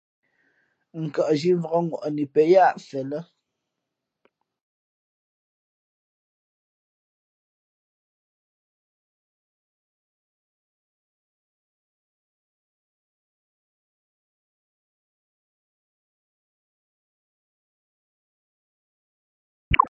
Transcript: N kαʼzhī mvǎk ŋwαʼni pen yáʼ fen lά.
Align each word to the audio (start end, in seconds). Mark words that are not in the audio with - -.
N 1.01 1.03
kαʼzhī 1.15 1.51
mvǎk 1.61 1.75
ŋwαʼni 1.87 2.23
pen 2.33 2.47
yáʼ 2.53 2.75
fen 2.87 3.05
lά. 3.11 3.19